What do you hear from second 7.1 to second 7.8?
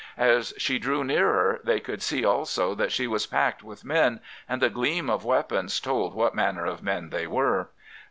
they were.